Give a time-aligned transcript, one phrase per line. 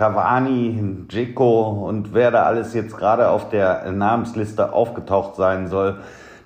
[0.00, 5.98] Cavani, Dzeko und wer da alles jetzt gerade auf der Namensliste aufgetaucht sein soll.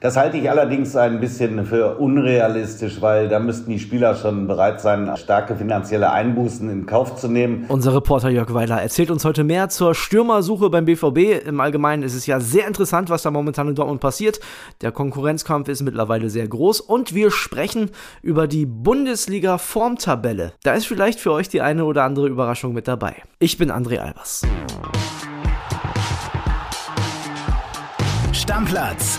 [0.05, 4.83] Das halte ich allerdings ein bisschen für unrealistisch, weil da müssten die Spieler schon bereit
[4.83, 7.65] sein, starke finanzielle Einbußen in Kauf zu nehmen.
[7.69, 11.47] Unser Reporter Jörg Weiler erzählt uns heute mehr zur Stürmersuche beim BVB.
[11.47, 14.41] Im Allgemeinen ist es ja sehr interessant, was da momentan in Dortmund passiert.
[14.83, 17.91] Der Konkurrenzkampf ist mittlerweile sehr groß und wir sprechen
[18.21, 20.53] über die Bundesliga-Formtabelle.
[20.65, 23.15] Da ist vielleicht für euch die eine oder andere Überraschung mit dabei.
[23.39, 24.43] Ich bin André Albers.
[28.33, 29.19] Stammplatz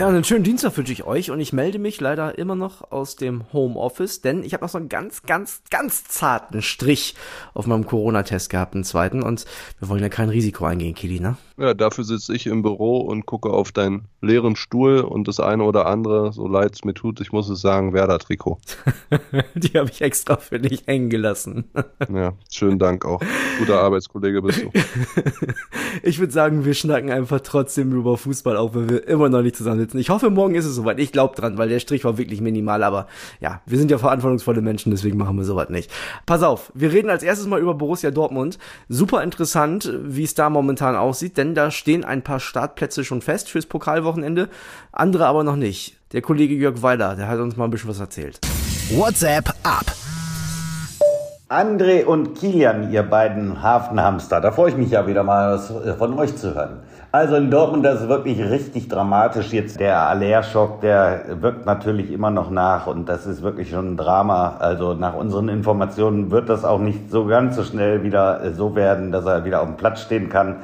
[0.00, 3.16] Ja, einen schönen Dienstag wünsche ich euch und ich melde mich leider immer noch aus
[3.16, 7.16] dem Homeoffice, denn ich habe noch so einen ganz, ganz, ganz zarten Strich
[7.52, 9.44] auf meinem Corona-Test gehabt, einen zweiten und
[9.78, 11.36] wir wollen ja kein Risiko eingehen, Kili, ne?
[11.58, 15.64] Ja, dafür sitze ich im Büro und gucke auf deinen leeren Stuhl und das eine
[15.64, 18.58] oder andere, so leid es mir tut, ich muss es sagen, Werder-Trikot.
[19.54, 21.64] Die habe ich extra für dich hängen gelassen.
[22.10, 23.20] ja, schönen Dank auch.
[23.58, 24.70] Guter Arbeitskollege bist du.
[26.02, 29.56] ich würde sagen, wir schnacken einfach trotzdem über Fußball, auch wenn wir immer noch nicht
[29.56, 29.98] zusammen sitzen.
[29.98, 30.98] Ich hoffe, morgen ist es soweit.
[30.98, 33.06] Ich glaube dran, weil der Strich war wirklich minimal, aber
[33.40, 35.90] ja, wir sind ja verantwortungsvolle Menschen, deswegen machen wir sowas nicht.
[36.26, 38.58] Pass auf, wir reden als erstes mal über Borussia Dortmund.
[38.88, 43.50] Super interessant, wie es da momentan aussieht, denn da stehen ein paar Startplätze schon fest
[43.50, 44.48] fürs Pokalwochenende,
[44.92, 45.96] andere aber noch nicht.
[46.12, 48.40] Der Kollege Jörg Weiler, der hat uns mal ein bisschen was erzählt.
[48.90, 49.86] WhatsApp ab.
[51.48, 56.16] André und Kilian, ihr beiden Hafenhamster, da freue ich mich ja wieder mal was von
[56.16, 56.78] euch zu hören.
[57.12, 59.80] Also in Dortmund, das ist wirklich richtig dramatisch jetzt.
[59.80, 64.54] Der Aller-Schock, der wirkt natürlich immer noch nach und das ist wirklich schon ein Drama.
[64.60, 69.10] Also nach unseren Informationen wird das auch nicht so ganz so schnell wieder so werden,
[69.10, 70.58] dass er wieder auf dem Platz stehen kann.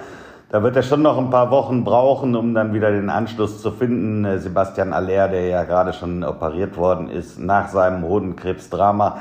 [0.48, 3.72] Da wird er schon noch ein paar Wochen brauchen, um dann wieder den Anschluss zu
[3.72, 4.24] finden.
[4.24, 9.18] Äh, Sebastian Aller, der ja gerade schon operiert worden ist nach seinem Hodenkrebsdrama.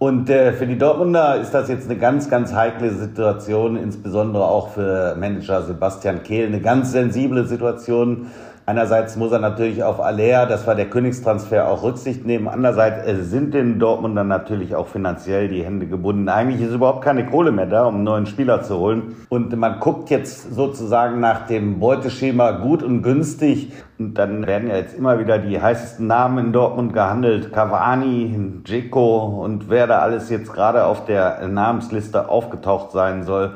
[0.00, 4.70] Und äh, für die Dortmunder ist das jetzt eine ganz, ganz heikle Situation, insbesondere auch
[4.70, 8.28] für Manager Sebastian Kehl, eine ganz sensible Situation.
[8.70, 12.46] Einerseits muss er natürlich auf Alea, das war der Königstransfer, auch Rücksicht nehmen.
[12.46, 16.28] Andererseits äh, sind den Dortmundern natürlich auch finanziell die Hände gebunden.
[16.28, 19.16] Eigentlich ist überhaupt keine Kohle mehr da, um einen neuen Spieler zu holen.
[19.28, 23.72] Und man guckt jetzt sozusagen nach dem Beuteschema gut und günstig.
[23.98, 27.52] Und dann werden ja jetzt immer wieder die heißesten Namen in Dortmund gehandelt.
[27.52, 33.50] Cavani, Dzeko und wer da alles jetzt gerade auf der Namensliste aufgetaucht sein soll.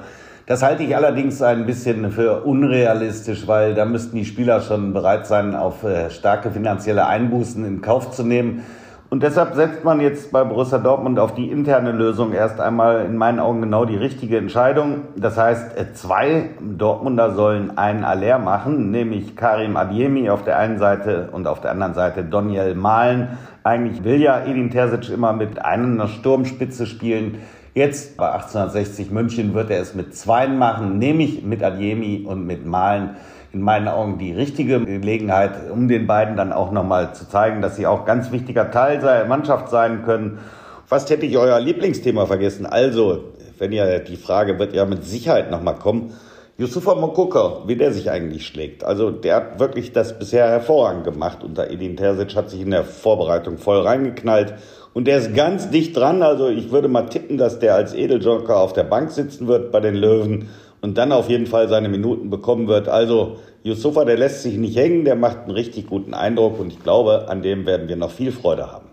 [0.47, 5.27] Das halte ich allerdings ein bisschen für unrealistisch, weil da müssten die Spieler schon bereit
[5.27, 8.63] sein, auf äh, starke finanzielle Einbußen in Kauf zu nehmen.
[9.09, 13.17] Und deshalb setzt man jetzt bei Borussia Dortmund auf die interne Lösung erst einmal in
[13.17, 15.05] meinen Augen genau die richtige Entscheidung.
[15.17, 20.77] Das heißt, äh, zwei Dortmunder sollen einen Aller machen, nämlich Karim Adiemi auf der einen
[20.77, 23.39] Seite und auf der anderen Seite Daniel Mahlen.
[23.63, 27.39] Eigentlich will ja Edin Terzic immer mit einer Sturmspitze spielen.
[27.75, 32.65] Jetzt bei 1860 München wird er es mit Zweien machen, nämlich mit Adjemi und mit
[32.65, 33.17] Malen.
[33.53, 37.75] In meinen Augen die richtige Gelegenheit, um den beiden dann auch nochmal zu zeigen, dass
[37.75, 40.39] sie auch ganz wichtiger Teil der Mannschaft sein können.
[40.87, 42.65] Fast hätte ich euer Lieblingsthema vergessen.
[42.65, 43.25] Also,
[43.59, 46.13] wenn ihr die Frage wird ja mit Sicherheit nochmal kommen.
[46.57, 48.85] Yusufa Mokoka, wie der sich eigentlich schlägt.
[48.85, 51.43] Also der hat wirklich das bisher hervorragend gemacht.
[51.43, 54.55] Unter Edin Terzic hat sich in der Vorbereitung voll reingeknallt
[54.95, 56.23] und der ist ganz dicht dran.
[56.23, 59.81] Also ich würde mal tippen, dass der als Edeljoker auf der Bank sitzen wird bei
[59.81, 60.49] den Löwen
[60.81, 62.89] und dann auf jeden Fall seine Minuten bekommen wird.
[62.89, 66.83] Also Yusufa, der lässt sich nicht hängen, der macht einen richtig guten Eindruck und ich
[66.83, 68.87] glaube, an dem werden wir noch viel Freude haben.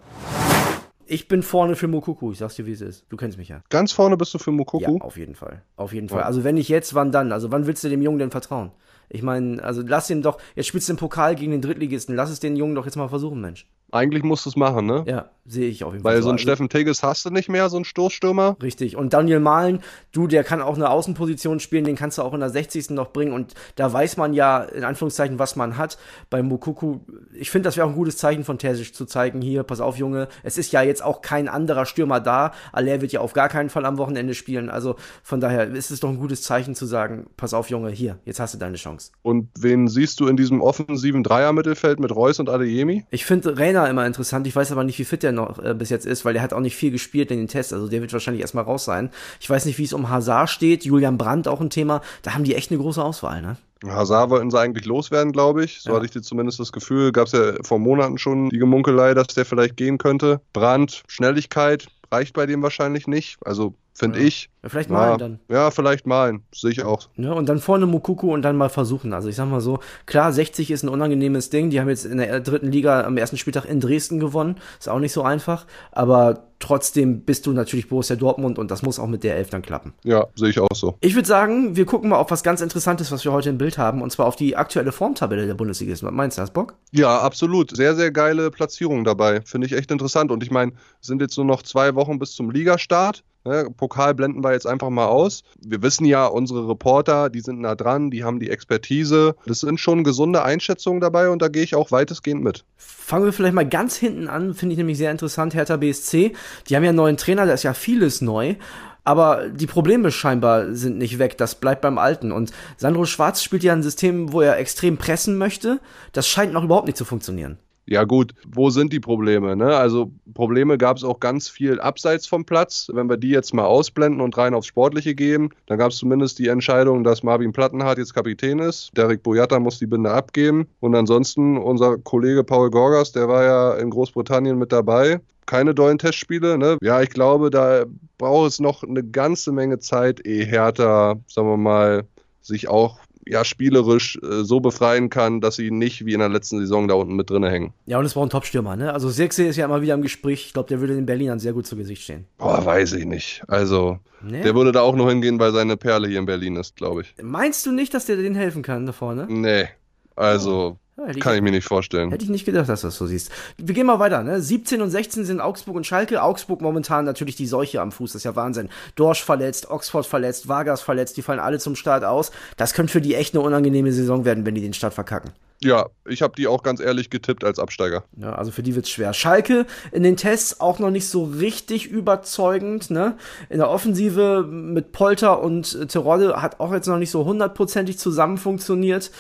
[1.06, 3.06] Ich bin vorne für Mokuku, ich sag's dir, wie es ist.
[3.10, 3.62] Du kennst mich ja.
[3.70, 4.98] Ganz vorne bist du für Mokuku?
[4.98, 5.62] Ja, auf jeden Fall.
[5.76, 6.24] Auf jeden Fall.
[6.24, 7.34] Also wenn nicht jetzt, wann dann?
[7.34, 8.72] Also wann willst du dem Jungen denn vertrauen?
[9.10, 12.32] Ich meine, also lass ihn doch, jetzt spielst du den Pokal gegen den Drittligisten, lass
[12.32, 13.68] es den Jungen doch jetzt mal versuchen, Mensch.
[13.92, 15.04] Eigentlich musst du es machen, ne?
[15.06, 16.14] Ja, sehe ich auf jeden Fall.
[16.14, 18.58] Weil so einen also, Steffen Tigges hast du nicht mehr, so einen Stoßstürmer.
[18.62, 18.96] Richtig.
[18.96, 19.82] Und Daniel Mahlen,
[20.12, 22.92] du, der kann auch eine Außenposition spielen, den kannst du auch in der 60.
[22.92, 23.34] noch bringen.
[23.34, 25.98] Und da weiß man ja, in Anführungszeichen, was man hat.
[26.30, 27.00] Bei Mukuku,
[27.34, 29.98] ich finde, das wäre auch ein gutes Zeichen von Terzic zu zeigen, hier, pass auf,
[29.98, 32.54] Junge, es ist ja jetzt auch kein anderer Stürmer da.
[32.72, 34.70] Aller wird ja auf gar keinen Fall am Wochenende spielen.
[34.70, 38.20] Also von daher ist es doch ein gutes Zeichen zu sagen, pass auf, Junge, hier,
[38.26, 39.12] jetzt hast du deine Chance.
[39.22, 43.06] Und wen siehst du in diesem offensiven Dreier-Mittelfeld mit Reus und Adeyemi?
[43.10, 44.48] Ich finde Rainer immer interessant.
[44.48, 46.54] Ich weiß aber nicht, wie fit der noch äh, bis jetzt ist, weil der hat
[46.54, 47.74] auch nicht viel gespielt in den Tests.
[47.74, 49.10] Also der wird wahrscheinlich erstmal raus sein.
[49.40, 50.86] Ich weiß nicht, wie es um Hazard steht.
[50.86, 52.02] Julian Brandt auch ein Thema.
[52.22, 53.58] Da haben die echt eine große Auswahl, ne?
[53.84, 55.82] Hazard wollten sie eigentlich loswerden, glaube ich.
[55.82, 55.96] So ja.
[55.96, 57.12] hatte ich dir zumindest das Gefühl.
[57.12, 60.42] Gab es ja vor Monaten schon die Gemunkelei, dass der vielleicht gehen könnte.
[60.54, 63.38] Brandt, Schnelligkeit reicht bei dem wahrscheinlich nicht.
[63.44, 64.26] Also finde Ja.
[64.26, 64.50] ich.
[64.64, 65.40] Ja, vielleicht Ja, malen dann.
[65.50, 66.44] Ja, vielleicht malen.
[66.54, 67.10] Sehe ich auch.
[67.16, 67.34] Ne?
[67.34, 69.12] Und dann vorne Mukuku und dann mal versuchen.
[69.14, 71.72] Also ich sag mal so, klar, 60 ist ein unangenehmes Ding.
[71.72, 74.58] Die haben jetzt in der dritten Liga am ersten Spieltag in Dresden gewonnen.
[74.80, 75.66] Ist auch nicht so einfach.
[75.92, 79.64] Aber trotzdem bist du natürlich Borussia Dortmund und das muss auch mit der Elf dann
[79.64, 79.94] klappen.
[80.04, 80.96] Ja, sehe ich auch so.
[81.02, 83.80] Ich würde sagen, wir gucken mal auf was ganz Interessantes, was wir heute im Bild
[83.80, 84.04] haben.
[84.04, 85.92] Und zwar auf die aktuelle Formtabelle der Bundesliga.
[85.94, 86.76] Was meinst du, hast Bock?
[86.92, 87.76] Ja, absolut.
[87.76, 89.42] Sehr, sehr geile Platzierung dabei.
[89.42, 90.30] Finde ich echt interessant.
[90.32, 93.24] Und ich meine, es sind jetzt nur noch zwei Wochen bis zum Ligastart.
[93.44, 95.44] Ne, Pokal blenden wir jetzt einfach mal aus.
[95.60, 99.36] Wir wissen ja, unsere Reporter, die sind nah dran, die haben die Expertise.
[99.48, 102.66] Das sind schon gesunde Einschätzungen dabei und da gehe ich auch weitestgehend mit.
[102.78, 106.34] Fangen wir vielleicht mal ganz hinten an, finde ich nämlich sehr interessant, Hertha BSC.
[106.68, 108.56] Die haben ja einen neuen Trainer, da ist ja vieles neu.
[109.04, 112.32] Aber die Probleme scheinbar sind nicht weg, das bleibt beim Alten.
[112.32, 115.80] Und Sandro Schwarz spielt ja ein System, wo er extrem pressen möchte.
[116.12, 117.58] Das scheint noch überhaupt nicht zu funktionieren.
[117.86, 119.56] Ja gut, wo sind die Probleme?
[119.56, 119.76] Ne?
[119.76, 122.90] Also Probleme gab es auch ganz viel abseits vom Platz.
[122.94, 126.40] Wenn wir die jetzt mal ausblenden und rein aufs Sportliche gehen, dann gab es zumindest
[126.40, 128.92] die Entscheidung, dass Marvin Plattenhardt jetzt Kapitän ist.
[128.96, 130.68] Derek Boyata muss die Binde abgeben.
[130.80, 135.20] Und ansonsten unser Kollege Paul Gorgas, der war ja in Großbritannien mit dabei.
[135.48, 136.58] Keine dollen Testspiele.
[136.58, 136.78] Ne?
[136.82, 137.84] Ja, ich glaube, da
[138.18, 142.06] braucht es noch eine ganze Menge Zeit, ehe Hertha, sagen wir mal,
[142.42, 146.60] sich auch ja, spielerisch äh, so befreien kann, dass sie nicht wie in der letzten
[146.60, 147.74] Saison da unten mit drin hängen.
[147.86, 148.94] Ja, und es war ein Topstürmer, ne?
[148.94, 150.46] Also Sirkse ist ja immer wieder im Gespräch.
[150.48, 152.26] Ich glaube, der würde den Berlinern sehr gut zu Gesicht stehen.
[152.38, 153.44] Boah, weiß ich nicht.
[153.48, 154.42] Also, Ne?
[154.42, 157.16] der würde da auch nur hingehen, weil seine Perle hier in Berlin ist, glaube ich.
[157.24, 159.26] Meinst du nicht, dass der denen helfen kann da vorne?
[159.28, 159.68] Nee,
[160.16, 162.12] also Ja, kann ich mir nicht vorstellen.
[162.12, 163.32] Hätte ich nicht gedacht, dass du das so siehst.
[163.58, 164.42] Wir gehen mal weiter, ne?
[164.42, 166.22] 17 und 16 sind Augsburg und Schalke.
[166.22, 168.70] Augsburg momentan natürlich die Seuche am Fuß, das ist ja Wahnsinn.
[168.96, 172.32] Dorsch verletzt, Oxford verletzt, Vargas verletzt, die fallen alle zum Start aus.
[172.58, 175.32] Das könnte für die echt eine unangenehme Saison werden, wenn die den Start verkacken.
[175.64, 178.04] Ja, ich habe die auch ganz ehrlich getippt als Absteiger.
[178.18, 179.14] Ja, also für die wird's schwer.
[179.14, 183.16] Schalke in den Tests auch noch nicht so richtig überzeugend, ne?
[183.50, 188.40] In der Offensive mit Polter und Terodde hat auch jetzt noch nicht so hundertprozentig zusammen
[188.40, 189.12] funktioniert.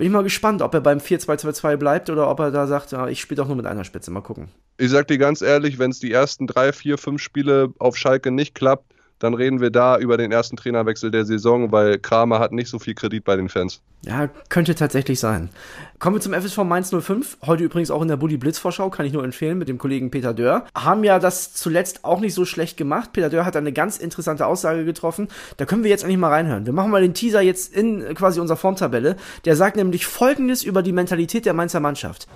[0.00, 3.06] Bin ich mal gespannt, ob er beim 4-2-2-2 bleibt oder ob er da sagt, ja,
[3.08, 4.10] ich spiele doch nur mit einer Spitze.
[4.10, 4.48] Mal gucken.
[4.78, 8.30] Ich sag dir ganz ehrlich, wenn es die ersten drei, vier, fünf Spiele auf Schalke
[8.30, 12.52] nicht klappt, dann reden wir da über den ersten Trainerwechsel der Saison, weil Kramer hat
[12.52, 13.82] nicht so viel Kredit bei den Fans.
[14.02, 15.50] Ja, könnte tatsächlich sein.
[15.98, 17.36] Kommen wir zum FSV Mainz 05.
[17.46, 20.10] Heute übrigens auch in der Bulli Blitz Vorschau, kann ich nur empfehlen, mit dem Kollegen
[20.10, 20.64] Peter Dörr.
[20.74, 23.12] Haben ja das zuletzt auch nicht so schlecht gemacht.
[23.12, 25.28] Peter Dörr hat eine ganz interessante Aussage getroffen.
[25.58, 26.64] Da können wir jetzt eigentlich mal reinhören.
[26.64, 29.16] Wir machen mal den Teaser jetzt in quasi unserer Formtabelle.
[29.44, 32.26] Der sagt nämlich Folgendes über die Mentalität der Mainzer Mannschaft.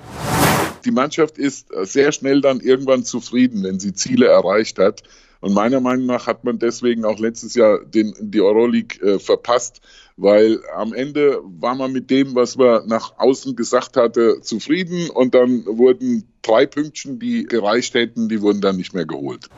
[0.85, 5.03] Die Mannschaft ist sehr schnell dann irgendwann zufrieden, wenn sie Ziele erreicht hat.
[5.45, 9.83] Und meiner Meinung nach hat man deswegen auch letztes Jahr den, die Euroleague äh, verpasst,
[10.17, 15.35] weil am Ende war man mit dem, was man nach außen gesagt hatte, zufrieden und
[15.35, 19.51] dann wurden drei Pünktchen, die gereicht hätten, die wurden dann nicht mehr geholt.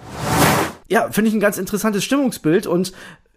[0.89, 2.93] Ja, finde ich ein ganz interessantes Stimmungsbild und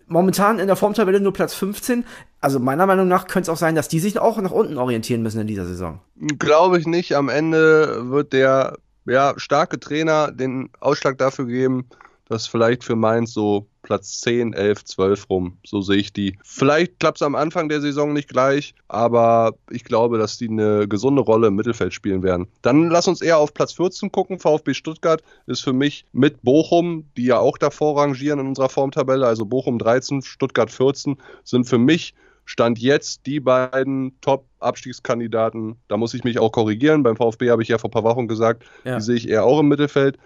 [0.07, 2.03] momentan in der Formtabelle nur Platz 15.
[2.41, 5.21] Also meiner Meinung nach könnte es auch sein, dass die sich auch nach unten orientieren
[5.21, 5.99] müssen in dieser Saison.
[6.39, 7.13] Glaube ich nicht.
[7.13, 11.85] Am Ende wird der ja, starke Trainer den Ausschlag dafür geben,
[12.29, 16.37] dass vielleicht für Mainz so Platz 10, 11, 12 rum, so sehe ich die.
[16.43, 20.87] Vielleicht klappt es am Anfang der Saison nicht gleich, aber ich glaube, dass die eine
[20.87, 22.47] gesunde Rolle im Mittelfeld spielen werden.
[22.61, 24.39] Dann lass uns eher auf Platz 14 gucken.
[24.39, 29.25] VfB Stuttgart ist für mich mit Bochum, die ja auch davor rangieren in unserer Formtabelle,
[29.25, 32.13] also Bochum 13, Stuttgart 14, sind für mich
[32.45, 35.75] Stand jetzt die beiden Top-Abstiegskandidaten.
[35.87, 37.03] Da muss ich mich auch korrigieren.
[37.03, 38.95] Beim VfB habe ich ja vor ein paar Wochen gesagt, Ja.
[38.97, 40.17] die sehe ich eher auch im Mittelfeld.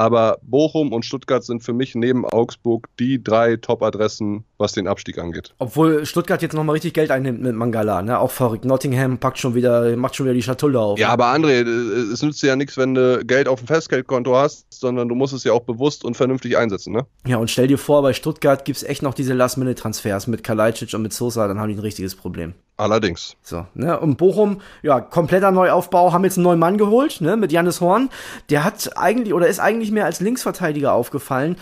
[0.00, 5.18] Aber Bochum und Stuttgart sind für mich neben Augsburg die drei Top-Adressen, was den Abstieg
[5.18, 5.52] angeht.
[5.58, 8.18] Obwohl Stuttgart jetzt nochmal richtig Geld einnimmt mit Mangala, ne?
[8.18, 8.64] Auch verrückt.
[8.64, 10.98] Nottingham packt schon wieder, macht schon wieder die Schatulle auf.
[10.98, 14.34] Ja, aber André, äh, es nützt dir ja nichts, wenn du Geld auf dem Festgeldkonto
[14.34, 17.04] hast, sondern du musst es ja auch bewusst und vernünftig einsetzen, ne?
[17.26, 21.02] Ja, und stell dir vor, bei Stuttgart gibt's echt noch diese Last-Minute-Transfers mit Kalajdzic und
[21.02, 22.54] mit Sosa, dann haben die ein richtiges Problem.
[22.80, 23.36] Allerdings.
[23.42, 24.00] So, ne?
[24.00, 28.08] Und Bochum, ja, kompletter Neuaufbau, haben jetzt einen neuen Mann geholt, ne, mit Janis Horn.
[28.48, 31.56] Der hat eigentlich oder ist eigentlich mehr als Linksverteidiger aufgefallen.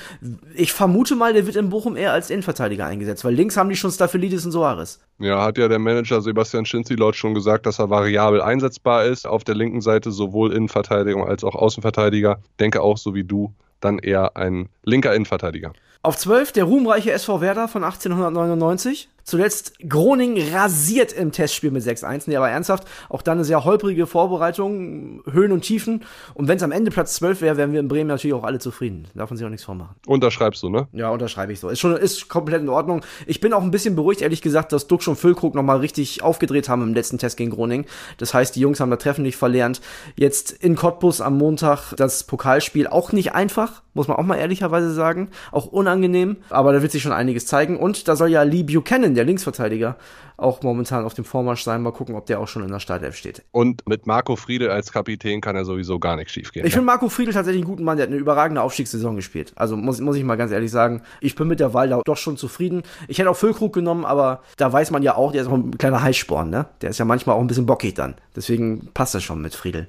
[0.54, 3.74] Ich vermute mal, der wird in Bochum eher als Innenverteidiger eingesetzt, weil links haben die
[3.74, 5.00] schon Staphylidis und Soares.
[5.18, 9.26] Ja, hat ja der Manager Sebastian Schinzi laut schon gesagt, dass er variabel einsetzbar ist.
[9.26, 12.38] Auf der linken Seite sowohl Innenverteidigung als auch Außenverteidiger.
[12.60, 15.72] Denke auch so wie du, dann eher ein linker Innenverteidiger.
[16.02, 19.08] Auf 12 der ruhmreiche SV Werder von 1899.
[19.28, 22.22] Zuletzt Groningen rasiert im Testspiel mit 6-1.
[22.28, 26.04] Nee, aber ernsthaft, auch dann eine sehr holprige Vorbereitung, Höhen und Tiefen.
[26.32, 28.58] Und wenn es am Ende Platz 12 wäre, wären wir in Bremen natürlich auch alle
[28.58, 29.06] zufrieden.
[29.14, 29.96] Darf man sich auch nichts vormachen.
[30.06, 30.88] Unterschreibst du, ne?
[30.92, 31.68] Ja, unterschreibe ich so.
[31.68, 33.02] Ist schon, ist komplett in Ordnung.
[33.26, 36.70] Ich bin auch ein bisschen beruhigt, ehrlich gesagt, dass Duxch und Füllkrug nochmal richtig aufgedreht
[36.70, 37.84] haben im letzten Test gegen Groningen.
[38.16, 39.82] Das heißt, die Jungs haben da Treffen nicht verlernt.
[40.16, 44.94] Jetzt in Cottbus am Montag das Pokalspiel auch nicht einfach, muss man auch mal ehrlicherweise
[44.94, 45.28] sagen.
[45.52, 47.76] Auch unangenehm, aber da wird sich schon einiges zeigen.
[47.76, 49.96] Und da soll ja Lee Buchanan, der Linksverteidiger,
[50.36, 51.82] auch momentan auf dem Vormarsch sein.
[51.82, 53.42] Mal gucken, ob der auch schon in der Startelf steht.
[53.50, 56.64] Und mit Marco Friedel als Kapitän kann er sowieso gar nichts schiefgehen.
[56.66, 59.52] Ich finde Marco Friedel tatsächlich einen guten Mann, der hat eine überragende Aufstiegssaison gespielt.
[59.56, 62.16] Also muss, muss ich mal ganz ehrlich sagen, ich bin mit der Wahl da doch
[62.16, 62.82] schon zufrieden.
[63.08, 65.76] Ich hätte auch Füllkrug genommen, aber da weiß man ja auch, der ist auch ein
[65.76, 66.66] kleiner Heißsporn, ne?
[66.80, 68.14] Der ist ja manchmal auch ein bisschen bockig dann.
[68.36, 69.88] Deswegen passt das schon mit Friedel.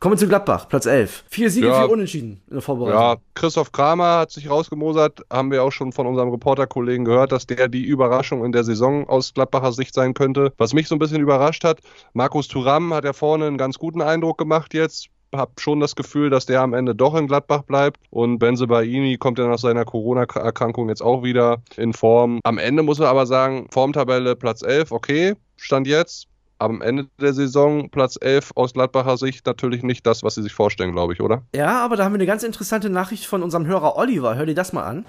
[0.00, 1.24] Kommen wir zu Gladbach, Platz 11.
[1.28, 1.80] Vier Siege, Ja.
[1.80, 3.00] vier Unentschieden in der Vorbereitung.
[3.00, 7.48] Ja, Christoph Kramer hat sich rausgemosert, haben wir auch schon von unserem Reporterkollegen gehört, dass
[7.48, 10.52] der die Überraschung in der Saison aus Gladbacher Sicht sein könnte.
[10.56, 11.80] Was mich so ein bisschen überrascht hat,
[12.12, 15.08] Markus Thuram hat ja vorne einen ganz guten Eindruck gemacht jetzt.
[15.34, 17.98] Hab schon das Gefühl, dass der am Ende doch in Gladbach bleibt.
[18.10, 22.38] Und Benze Baini kommt ja nach seiner Corona-Erkrankung jetzt auch wieder in Form.
[22.44, 26.28] Am Ende muss man aber sagen, Formtabelle Platz 11, okay, stand jetzt.
[26.60, 30.52] Am Ende der Saison Platz 11 aus Gladbacher Sicht natürlich nicht das, was sie sich
[30.52, 31.42] vorstellen, glaube ich, oder?
[31.54, 34.34] Ja, aber da haben wir eine ganz interessante Nachricht von unserem Hörer Oliver.
[34.34, 35.06] Hör dir das mal an.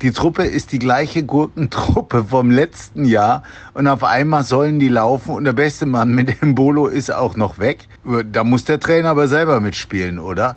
[0.00, 3.42] Die Truppe ist die gleiche Gurkentruppe vom letzten Jahr
[3.74, 7.34] und auf einmal sollen die laufen und der beste Mann mit dem Bolo ist auch
[7.34, 7.88] noch weg.
[8.30, 10.54] Da muss der Trainer aber selber mitspielen, oder?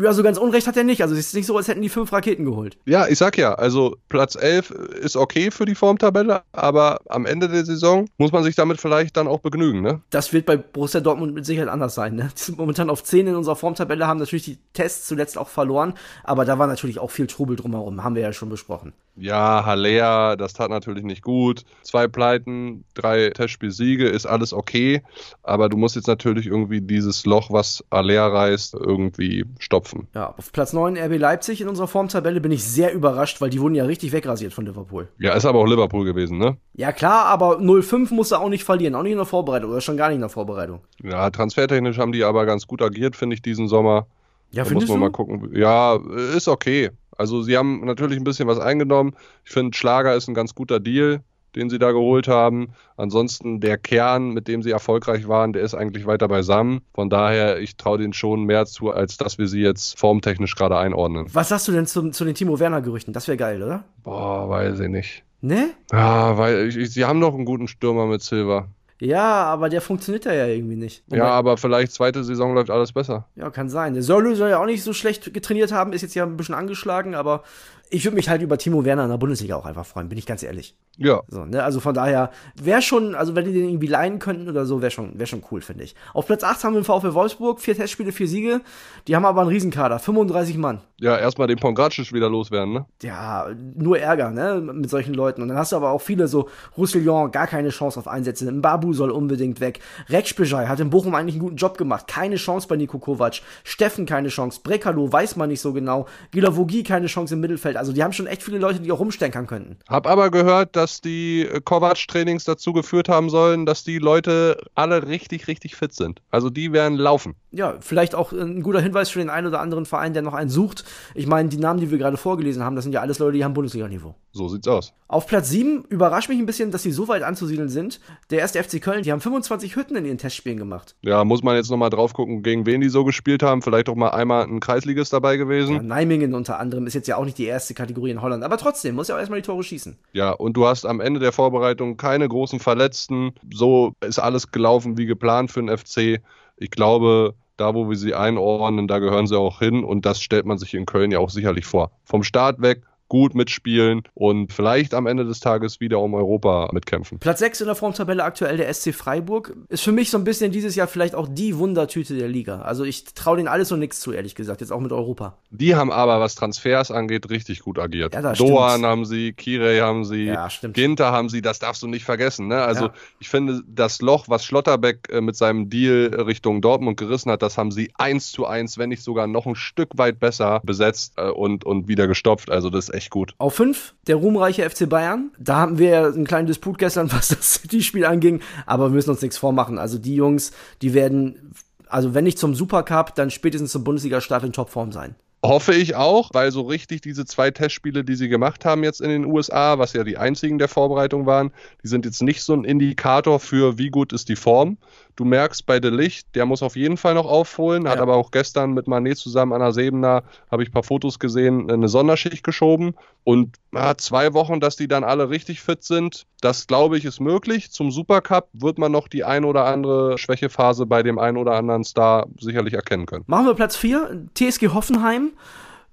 [0.00, 1.02] Ja, so ganz Unrecht hat er nicht.
[1.02, 2.76] Also es ist nicht so, als hätten die fünf Raketen geholt.
[2.84, 7.48] Ja, ich sag ja, also Platz 11 ist okay für die Formtabelle, aber am Ende
[7.48, 10.00] der Saison muss man sich damit vielleicht dann auch begnügen, ne?
[10.10, 12.14] Das wird bei Borussia Dortmund mit Sicherheit anders sein.
[12.14, 12.28] Ne?
[12.36, 15.94] Die sind momentan auf 10 in unserer Formtabelle, haben natürlich die Tests zuletzt auch verloren,
[16.24, 18.92] aber da war natürlich auch viel Trubel drumherum, haben wir ja schon besprochen.
[19.16, 21.62] Ja, Haller, das tat natürlich nicht gut.
[21.82, 25.02] Zwei Pleiten, drei Testspielsiege, ist alles okay,
[25.42, 30.08] aber du musst jetzt natürlich irgendwie dieses Loch, was Haller reißt, irgendwie stopfen.
[30.14, 33.60] Ja, auf Platz 9 RB Leipzig in unserer Formtabelle bin ich sehr überrascht, weil die
[33.60, 35.08] wurden ja richtig wegrasiert von Liverpool.
[35.18, 36.58] Ja, ist aber auch Liverpool gewesen, ne?
[36.74, 39.80] Ja klar, aber 0-5 musst du auch nicht verlieren, auch nicht in der Vorbereitung oder
[39.80, 40.80] schon gar nicht in der Vorbereitung.
[41.02, 44.06] Ja, transfertechnisch haben die aber ganz gut agiert, finde ich, diesen Sommer.
[44.50, 45.50] Ja, Da muss man mal gucken.
[45.54, 45.98] Ja,
[46.36, 46.90] ist okay.
[47.16, 49.14] Also sie haben natürlich ein bisschen was eingenommen.
[49.44, 51.20] Ich finde, Schlager ist ein ganz guter Deal,
[51.54, 52.68] den sie da geholt haben.
[52.96, 56.82] Ansonsten der Kern, mit dem sie erfolgreich waren, der ist eigentlich weiter beisammen.
[56.94, 60.76] Von daher, ich traue denen schon mehr zu, als dass wir sie jetzt formtechnisch gerade
[60.76, 61.26] einordnen.
[61.32, 63.12] Was sagst du denn zu, zu den Timo Werner Gerüchten?
[63.12, 63.84] Das wäre geil, oder?
[64.04, 65.24] Boah, weiß ich nicht.
[65.40, 65.70] Ne?
[65.92, 68.68] Ja, weil ich, ich, sie haben noch einen guten Stürmer mit Silver.
[69.00, 71.02] Ja, aber der funktioniert da ja irgendwie nicht.
[71.10, 73.26] Und Ja, aber vielleicht zweite Saison läuft alles besser.
[73.36, 73.94] Ja, kann sein.
[73.94, 76.54] Der Sörlö soll ja auch nicht so schlecht getrainiert haben, ist jetzt ja ein bisschen
[76.54, 77.42] angeschlagen, aber
[77.90, 80.26] ich würde mich halt über Timo Werner in der Bundesliga auch einfach freuen, bin ich
[80.26, 80.76] ganz ehrlich.
[80.98, 81.62] Ja, So, ne?
[81.62, 84.90] Also von daher, wäre schon, also wenn die den irgendwie leihen könnten oder so, wäre
[84.90, 85.94] schon, wär schon cool, finde ich.
[86.14, 88.60] Auf Platz 8 haben wir den VfL Wolfsburg, vier Testspiele, vier Siege.
[89.06, 90.80] Die haben aber einen Riesenkader, 35 Mann.
[90.98, 92.86] Ja, erstmal den Pongracic wieder loswerden, ne?
[93.02, 95.42] Ja, nur Ärger, ne, mit solchen Leuten.
[95.42, 98.50] Und dann hast du aber auch viele so, Roussillon, gar keine Chance auf Einsätze.
[98.50, 99.80] Mbabu soll unbedingt weg.
[100.08, 102.06] Rekspejai hat in Bochum eigentlich einen guten Job gemacht.
[102.08, 103.42] Keine Chance bei Nico Kovac.
[103.64, 104.60] Steffen keine Chance.
[104.62, 106.06] Brekalo weiß man nicht so genau.
[106.30, 107.75] Gilavogi keine Chance im Mittelfeld.
[107.76, 109.78] Also die haben schon echt viele Leute, die auch rumstenkern könnten.
[109.88, 115.48] Hab aber gehört, dass die Kovac-Trainings dazu geführt haben sollen, dass die Leute alle richtig,
[115.48, 116.20] richtig fit sind.
[116.30, 117.34] Also die werden laufen.
[117.56, 120.50] Ja, vielleicht auch ein guter Hinweis für den einen oder anderen Verein, der noch einen
[120.50, 120.84] sucht.
[121.14, 123.44] Ich meine, die Namen, die wir gerade vorgelesen haben, das sind ja alles Leute, die
[123.44, 124.14] haben Bundesliga-Niveau.
[124.32, 124.92] So sieht's aus.
[125.08, 128.00] Auf Platz 7 überrascht mich ein bisschen, dass sie so weit anzusiedeln sind.
[128.28, 130.96] Der erste FC Köln, die haben 25 Hütten in ihren Testspielen gemacht.
[131.00, 133.62] Ja, muss man jetzt nochmal drauf gucken, gegen wen die so gespielt haben.
[133.62, 135.76] Vielleicht auch mal einmal ein Kreisligist dabei gewesen.
[135.76, 138.44] Ja, Neimingen unter anderem ist jetzt ja auch nicht die erste Kategorie in Holland.
[138.44, 139.96] Aber trotzdem, muss ja auch erstmal die Tore schießen.
[140.12, 143.32] Ja, und du hast am Ende der Vorbereitung keine großen Verletzten.
[143.50, 146.20] So ist alles gelaufen wie geplant für den FC.
[146.58, 150.46] Ich glaube, da wo wir sie einordnen, da gehören sie auch hin und das stellt
[150.46, 151.90] man sich in Köln ja auch sicherlich vor.
[152.04, 157.18] Vom Start weg gut mitspielen und vielleicht am Ende des Tages wieder um Europa mitkämpfen.
[157.18, 159.54] Platz 6 in der Formtabelle aktuell der SC Freiburg.
[159.68, 162.62] Ist für mich so ein bisschen dieses Jahr vielleicht auch die Wundertüte der Liga.
[162.62, 165.36] Also ich traue denen alles und nichts zu, ehrlich gesagt, jetzt auch mit Europa.
[165.50, 168.14] Die haben aber, was Transfers angeht, richtig gut agiert.
[168.14, 168.84] Ja, das Doan stimmt.
[168.86, 170.48] haben sie, Kirey haben sie, Ja.
[170.72, 172.48] Ginter haben sie, das darfst du nicht vergessen.
[172.48, 172.60] Ne?
[172.62, 172.92] Also Ja.
[173.20, 177.56] ich finde, das Loch, was Schlotterbeck äh, mit seinem Deal Richtung Dortmund gerissen hat, das
[177.58, 181.28] haben sie eins zu eins, wenn nicht sogar noch ein Stück weit besser besetzt äh,
[181.28, 182.50] und, und wieder gestopft.
[182.50, 183.34] Also das ist echt gut.
[183.38, 185.30] Auf 5 der ruhmreiche FC Bayern.
[185.38, 189.10] Da haben wir ja einen kleinen Disput gestern, was das City-Spiel anging, aber wir müssen
[189.10, 189.78] uns nichts vormachen.
[189.78, 191.52] Also die Jungs, die werden,
[191.86, 195.14] also wenn nicht zum Supercup, dann spätestens zum Bundesliga-Start in Topform sein.
[195.44, 199.10] Hoffe ich auch, weil so richtig diese zwei Testspiele, die sie gemacht haben jetzt in
[199.10, 201.52] den USA, was ja die einzigen der Vorbereitung waren,
[201.84, 204.78] die sind jetzt nicht so ein Indikator für, wie gut ist die Form.
[205.16, 208.02] Du merkst bei De Licht, der muss auf jeden Fall noch aufholen, hat Ja.
[208.02, 211.70] aber auch gestern mit Manet zusammen an der Sebener, habe ich ein paar Fotos gesehen,
[211.70, 212.94] eine Sonderschicht geschoben.
[213.24, 217.18] Und ja, zwei Wochen, dass die dann alle richtig fit sind, das glaube ich ist
[217.20, 217.70] möglich.
[217.70, 221.82] Zum Supercup wird man noch die ein oder andere Schwächephase bei dem einen oder anderen
[221.84, 223.24] Star sicherlich erkennen können.
[223.26, 225.32] Machen wir Platz 4, TSG Hoffenheim.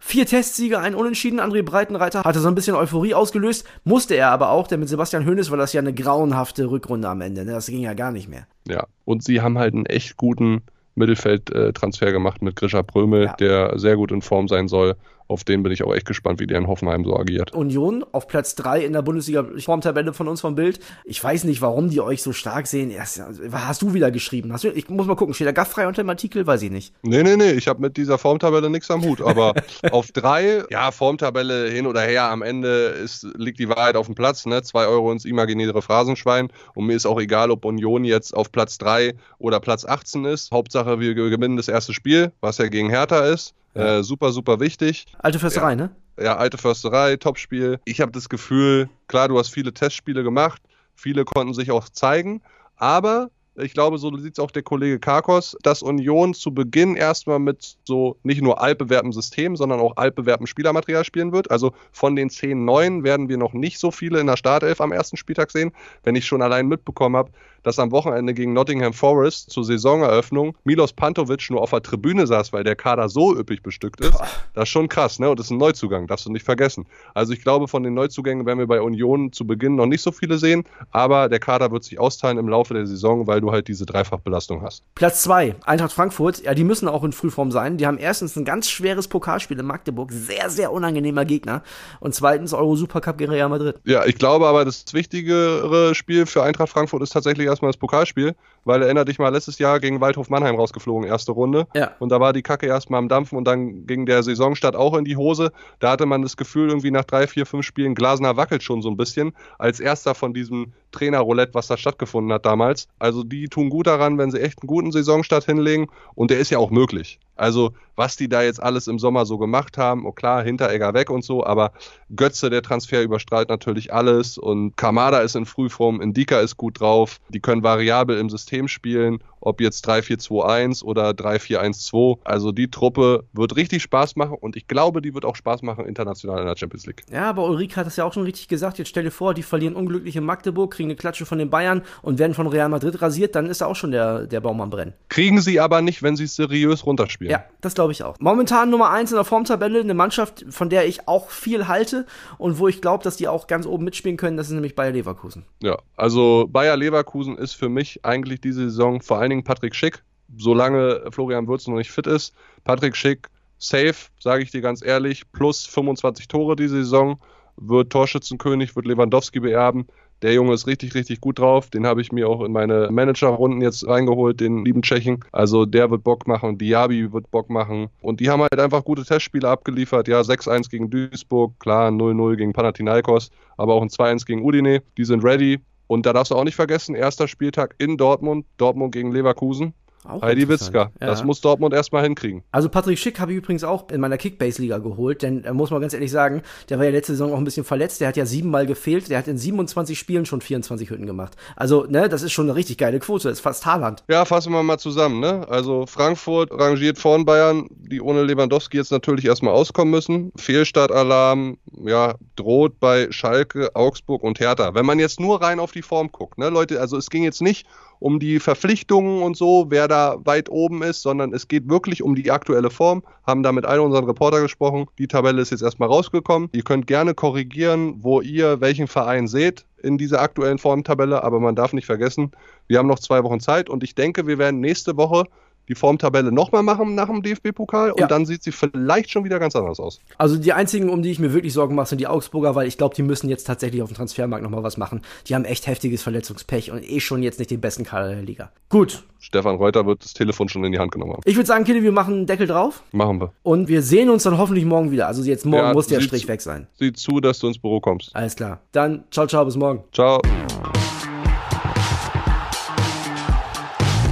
[0.05, 1.39] Vier Testsiege, ein Unentschieden.
[1.39, 5.25] André Breitenreiter hatte so ein bisschen Euphorie ausgelöst, musste er aber auch, denn mit Sebastian
[5.25, 7.45] Hoeneß war das ja eine grauenhafte Rückrunde am Ende.
[7.45, 7.53] Ne?
[7.53, 8.45] Das ging ja gar nicht mehr.
[8.67, 10.61] Ja, und sie haben halt einen echt guten
[10.95, 13.33] Mittelfeldtransfer gemacht mit Grisha Prömel, Ja.
[13.35, 14.95] der sehr gut in Form sein soll.
[15.27, 17.53] Auf den bin ich auch echt gespannt, wie der in Hoffenheim so agiert.
[17.53, 20.79] Union auf Platz 3 in der Bundesliga-Formtabelle von uns vom Bild.
[21.05, 22.91] Ich weiß nicht, warum die euch so stark sehen.
[22.91, 24.53] Erst, hast du wieder geschrieben?
[24.53, 26.45] Hast du, ich muss mal gucken, steht da gaffrei unter dem Artikel?
[26.45, 26.93] Weiß ich nicht.
[27.03, 29.21] Nee, nee, nee, ich habe mit dieser Formtabelle nichts am Hut.
[29.21, 29.53] Aber
[29.91, 34.15] auf drei, ja, Formtabelle hin oder her, am Ende ist, liegt die Wahrheit auf dem
[34.15, 34.45] Platz.
[34.45, 34.61] Ne?
[34.63, 36.49] Zwei Euro ins imaginäre Phrasenschwein.
[36.75, 40.51] Und mir ist auch egal, ob Union jetzt auf Platz drei oder Platz 18 ist.
[40.51, 43.53] Hauptsache, wir gewinnen das erste Spiel, was ja gegen Hertha ist.
[43.73, 45.05] Äh, super, super wichtig.
[45.19, 45.75] Alte Försterei, Ja.
[45.75, 45.95] ne?
[46.19, 47.79] ja, alte Försterei, Topspiel.
[47.85, 50.61] Ich habe das Gefühl, klar, du hast viele Testspiele gemacht,
[50.95, 52.41] viele konnten sich auch zeigen,
[52.75, 57.37] aber ich glaube, so sieht es auch der Kollege Karkos, dass Union zu Beginn erstmal
[57.37, 61.51] mit so nicht nur altbewährtem System, sondern auch altbewährtem Spielermaterial spielen wird.
[61.51, 64.91] Also von den zehn neuen werden wir noch nicht so viele in der Startelf am
[64.91, 65.71] ersten Spieltag sehen.
[66.03, 67.31] Wenn ich schon allein mitbekommen habe,
[67.63, 72.53] dass am Wochenende gegen Nottingham Forest zur Saisoneröffnung Milos Pantovic nur auf der Tribüne saß,
[72.53, 74.13] weil der Kader so üppig bestückt ist.
[74.53, 75.29] Das ist schon krass, ne?
[75.29, 76.85] Und das ist ein Neuzugang, darfst du nicht vergessen.
[77.13, 80.11] Also ich glaube, von den Neuzugängen werden wir bei Union zu Beginn noch nicht so
[80.11, 83.67] viele sehen, aber der Kader wird sich austeilen im Laufe der Saison, weil du halt
[83.67, 84.83] diese Dreifachbelastung hast.
[84.95, 86.43] Platz 2, Eintracht Frankfurt.
[86.43, 87.77] Ja, die müssen auch in Frühform sein.
[87.77, 90.11] Die haben erstens ein ganz schweres Pokalspiel in Magdeburg.
[90.11, 91.63] Sehr, sehr unangenehmer Gegner.
[91.99, 93.79] Und zweitens Euro-Supercup gegen Real Madrid.
[93.85, 98.35] Ja, ich glaube aber, das wichtigere Spiel für Eintracht Frankfurt ist tatsächlich erstmal das Pokalspiel,
[98.65, 101.67] weil erinner dich mal, letztes Jahr gegen Waldhof Mannheim rausgeflogen, erste Runde.
[101.73, 101.91] Ja.
[101.99, 105.05] Und da war die Kacke erstmal am Dampfen und dann ging der Saisonstart auch in
[105.05, 105.51] die Hose.
[105.79, 108.89] Da hatte man das Gefühl, irgendwie nach drei, vier, fünf Spielen, Glasner wackelt schon so
[108.89, 112.87] ein bisschen, als erster von diesem Trainerroulette, was da stattgefunden hat damals.
[112.99, 116.49] Also die tun gut daran, wenn sie echt einen guten Saisonstart hinlegen und der ist
[116.49, 117.19] ja auch möglich.
[117.35, 121.09] Also was die da jetzt alles im Sommer so gemacht haben, oh klar, Hinteregger weg
[121.09, 121.71] und so, aber
[122.15, 127.19] Götze, der Transfer überstrahlt natürlich alles und Kamada ist in Frühform, Indika ist gut drauf,
[127.29, 132.19] die können variabel im System spielen, ob jetzt 3-4-2-1 oder 3-4-1-2.
[132.23, 135.85] Also die Truppe wird richtig Spaß machen und ich glaube, die wird auch Spaß machen
[135.85, 137.03] international in der Champions League.
[137.11, 138.77] Ja, aber Ulrike hat das ja auch schon richtig gesagt.
[138.77, 141.83] Jetzt stell dir vor, die verlieren unglücklich in Magdeburg, kriegen eine Klatsche von den Bayern
[142.01, 144.69] und werden von Real Madrid rasiert, dann ist da auch schon der, der Baum am
[144.69, 144.93] Brennen.
[145.09, 147.31] Kriegen sie aber nicht, wenn sie es seriös runterspielen.
[147.31, 148.15] Ja, das glaube ich auch.
[148.19, 152.05] Momentan Nummer eins in der Formtabelle, eine Mannschaft, von der ich auch viel halte
[152.37, 154.91] und wo ich glaube, dass die auch ganz oben mitspielen können, das ist nämlich Bayer
[154.91, 155.45] Leverkusen.
[155.61, 160.03] Ja, also Bayer Leverkusen ist für mich eigentlich diese Saison vor allen Dingen Patrick Schick,
[160.37, 162.33] solange Florian Würz noch nicht fit ist.
[162.63, 167.19] Patrick Schick, safe, sage ich dir ganz ehrlich, plus 25 Tore diese Saison,
[167.57, 169.87] wird Torschützenkönig, wird Lewandowski beerben.
[170.21, 171.69] Der Junge ist richtig, richtig gut drauf.
[171.69, 175.19] Den habe ich mir auch in meine Managerrunden jetzt reingeholt, den lieben Tschechen.
[175.33, 177.89] Also der wird Bock machen, Diaby wird Bock machen.
[178.01, 180.07] Und die haben halt einfach gute Testspiele abgeliefert.
[180.07, 184.81] Ja, 6-1 gegen Duisburg, klar, 0-0 gegen Panathinaikos, aber auch ein 2-1 gegen Udine.
[184.97, 185.59] Die sind ready.
[185.87, 189.73] Und da darfst du auch nicht vergessen, erster Spieltag in Dortmund, Dortmund gegen Leverkusen.
[190.05, 190.91] Auch Heidi Witzka.
[190.99, 191.07] Ja.
[191.07, 192.43] Das muss Dortmund erstmal hinkriegen.
[192.51, 195.81] Also Patrick Schick habe ich übrigens auch in meiner Kickbase-Liga geholt, denn äh, muss man
[195.81, 198.25] ganz ehrlich sagen, der war ja letzte Saison auch ein bisschen verletzt, der hat ja
[198.25, 201.35] siebenmal gefehlt, der hat in 27 Spielen schon 24 Hütten gemacht.
[201.55, 204.03] Also, ne, das ist schon eine richtig geile Quote, das ist fast Haaland.
[204.09, 205.47] Ja, fassen wir mal zusammen, ne?
[205.49, 210.31] Also Frankfurt rangiert vorn Bayern, die ohne Lewandowski jetzt natürlich erstmal auskommen müssen.
[210.35, 214.73] Fehlstartalarm, ja, droht bei Schalke, Augsburg und Hertha.
[214.73, 217.41] Wenn man jetzt nur rein auf die Form guckt, ne, Leute, also es ging jetzt
[217.41, 217.65] nicht
[218.03, 222.15] um die Verpflichtungen und so, wer da weit oben ist, sondern es geht wirklich um
[222.15, 223.01] die aktuelle Form.
[223.25, 224.87] Haben da mit allen unseren Reporter gesprochen.
[224.97, 226.49] Die Tabelle ist jetzt erstmal rausgekommen.
[226.51, 231.55] Ihr könnt gerne korrigieren, wo ihr welchen Verein seht in dieser aktuellen Formtabelle, aber man
[231.55, 232.31] darf nicht vergessen,
[232.67, 235.23] wir haben noch zwei Wochen Zeit und ich denke, wir werden nächste Woche
[235.67, 238.07] die Formtabelle nochmal machen nach dem DFB-Pokal und ja.
[238.07, 239.99] dann sieht sie vielleicht schon wieder ganz anders aus.
[240.17, 242.77] Also die einzigen, um die ich mir wirklich Sorgen mache, sind die Augsburger, weil ich
[242.77, 245.01] glaube, die müssen jetzt tatsächlich auf dem Transfermarkt nochmal was machen.
[245.27, 248.51] Die haben echt heftiges Verletzungspech und eh schon jetzt nicht den besten Kader der Liga.
[248.69, 249.03] Gut.
[249.19, 251.21] Stefan Reuter wird das Telefon schon in die Hand genommen haben.
[251.23, 252.83] Ich würde sagen, Kille, wir machen einen Deckel drauf.
[252.91, 253.31] Machen wir.
[253.41, 255.07] Und wir sehen uns dann hoffentlich morgen wieder.
[255.07, 256.67] Also jetzt morgen ja, muss der Strich weg sein.
[256.73, 258.13] Sieh zu, dass du ins Büro kommst.
[258.13, 258.59] Alles klar.
[258.73, 259.83] Dann ciao, ciao, bis morgen.
[259.93, 260.19] Ciao.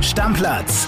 [0.02, 0.88] Stammplatz